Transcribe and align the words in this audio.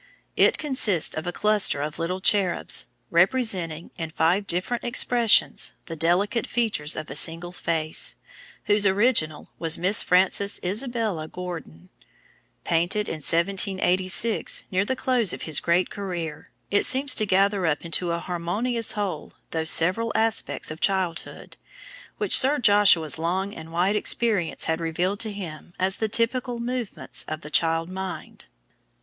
It 0.35 0.57
consists 0.57 1.13
of 1.15 1.27
a 1.27 1.31
cluster 1.31 1.79
of 1.83 1.99
little 1.99 2.19
cherubs, 2.21 2.87
representing, 3.11 3.91
in 3.99 4.09
five 4.09 4.47
different 4.47 4.83
expressions, 4.83 5.73
the 5.85 5.95
delicate 5.95 6.47
features 6.47 6.95
of 6.95 7.11
a 7.11 7.15
single 7.15 7.51
face, 7.51 8.15
whose 8.65 8.87
original 8.87 9.51
was 9.59 9.77
Miss 9.77 10.01
Frances 10.01 10.59
Isabella 10.63 11.27
Gordon. 11.27 11.91
Painted 12.63 13.07
in 13.07 13.17
1786, 13.21 14.63
near 14.71 14.83
the 14.83 14.95
close 14.95 15.33
of 15.33 15.43
his 15.43 15.59
great 15.59 15.91
career, 15.91 16.49
it 16.71 16.83
seems 16.83 17.13
to 17.13 17.27
gather 17.27 17.67
up 17.67 17.85
into 17.85 18.09
a 18.09 18.17
harmonious 18.17 18.93
whole 18.93 19.33
those 19.51 19.69
several 19.69 20.11
aspects 20.15 20.71
of 20.71 20.81
childhood 20.81 21.57
which 22.17 22.35
Sir 22.35 22.57
Joshua's 22.57 23.19
long 23.19 23.53
and 23.53 23.71
wide 23.71 23.95
experience 23.95 24.63
had 24.63 24.79
revealed 24.81 25.19
to 25.19 25.31
him 25.31 25.75
as 25.79 25.97
the 25.97 26.09
typical 26.09 26.59
movements 26.59 27.23
of 27.27 27.41
the 27.41 27.51
child 27.51 27.87
mind. 27.87 28.47